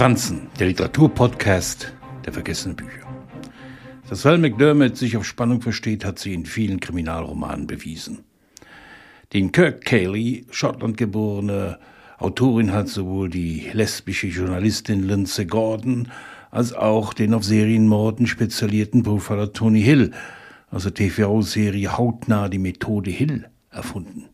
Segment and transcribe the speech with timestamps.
[0.00, 1.92] Franzen, der Literaturpodcast
[2.24, 3.06] der vergessenen Bücher.
[4.08, 8.24] Dass Val McDermott sich auf Spannung versteht, hat sie in vielen Kriminalromanen bewiesen.
[9.34, 11.78] Den Kirk Cayley, Schottlandgeborene
[12.16, 16.08] Autorin, hat sowohl die lesbische Journalistin Lindsay Gordon
[16.50, 20.12] als auch den auf Serienmorden spezialisierten Profiler Tony Hill
[20.70, 24.30] aus der TV-Serie Hautnah die Methode Hill erfunden.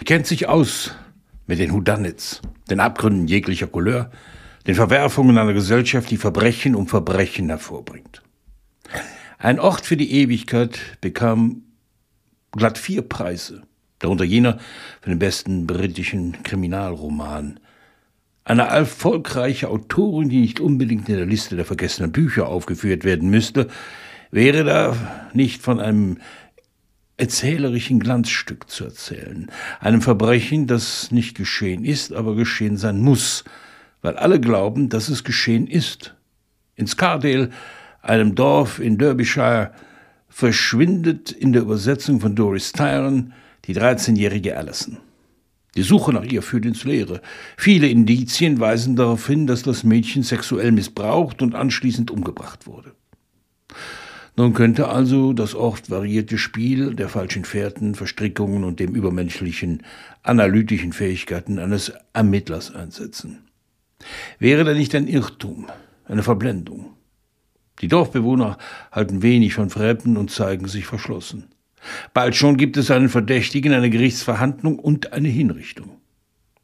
[0.00, 0.94] Er kennt sich aus
[1.46, 4.10] mit den Houdanits, den Abgründen jeglicher Couleur,
[4.66, 8.22] den Verwerfungen einer Gesellschaft, die Verbrechen um Verbrechen hervorbringt.
[9.38, 11.62] Ein Ort für die Ewigkeit bekam
[12.52, 13.62] glatt vier Preise,
[13.98, 14.58] darunter jener
[15.00, 17.58] für den besten britischen Kriminalroman.
[18.44, 23.68] Eine erfolgreiche Autorin, die nicht unbedingt in der Liste der vergessenen Bücher aufgeführt werden müsste,
[24.30, 26.18] wäre da nicht von einem
[27.16, 33.44] erzählerischen Glanzstück zu erzählen, einem Verbrechen, das nicht geschehen ist, aber geschehen sein muss,
[34.02, 36.14] weil alle glauben, dass es geschehen ist.
[36.76, 37.50] In Scardale,
[38.02, 39.72] einem Dorf in Derbyshire,
[40.28, 43.32] verschwindet in der Übersetzung von Doris Tyron
[43.66, 44.98] die 13-jährige Alison.
[45.76, 47.20] Die Suche nach ihr führt ins Leere.
[47.56, 52.92] Viele Indizien weisen darauf hin, dass das Mädchen sexuell missbraucht und anschließend umgebracht wurde.
[54.36, 59.82] Nun könnte also das oft variierte Spiel der falschen Fährten, Verstrickungen und dem übermenschlichen
[60.22, 63.49] analytischen Fähigkeiten eines Ermittlers einsetzen.
[64.38, 65.66] Wäre da nicht ein Irrtum,
[66.06, 66.94] eine Verblendung?
[67.80, 68.58] Die Dorfbewohner
[68.92, 71.48] halten wenig von Fremden und zeigen sich verschlossen.
[72.12, 75.96] Bald schon gibt es einen Verdächtigen, eine Gerichtsverhandlung und eine Hinrichtung.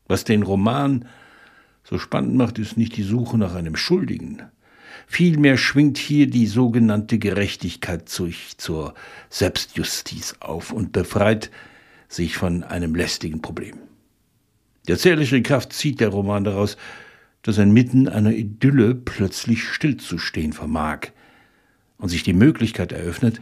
[0.07, 1.07] Was den Roman
[1.85, 4.43] so spannend macht, ist nicht die Suche nach einem Schuldigen.
[5.07, 8.95] Vielmehr schwingt hier die sogenannte Gerechtigkeit durch zur
[9.31, 11.51] Selbstjustiz auf und befreit
[12.09, 13.79] sich von einem lästigen Problem.
[14.87, 16.77] Die erzählerische Kraft zieht der Roman daraus,
[17.47, 21.13] dass inmitten einer Idylle plötzlich stillzustehen vermag
[21.97, 23.41] und sich die Möglichkeit eröffnet,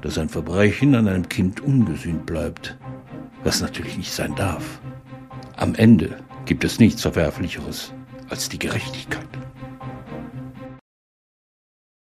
[0.00, 2.76] dass ein Verbrechen an einem Kind ungesühnt bleibt,
[3.44, 4.80] was natürlich nicht sein darf.
[5.56, 7.92] Am Ende gibt es nichts Verwerflicheres
[8.28, 9.28] als die Gerechtigkeit.